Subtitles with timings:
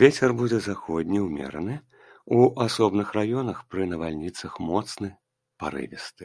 [0.00, 1.76] Вецер будзе заходні ўмераны,
[2.38, 5.08] у асобных раёнах пры навальніцах моцны
[5.64, 6.24] парывісты.